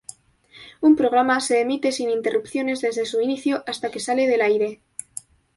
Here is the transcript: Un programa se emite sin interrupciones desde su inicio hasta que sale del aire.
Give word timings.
Un 0.87 0.93
programa 0.99 1.35
se 1.41 1.61
emite 1.61 1.91
sin 1.91 2.09
interrupciones 2.09 2.81
desde 2.81 3.05
su 3.05 3.21
inicio 3.21 3.63
hasta 3.67 3.91
que 3.91 3.99
sale 3.99 4.25
del 4.25 4.41
aire. 4.41 4.81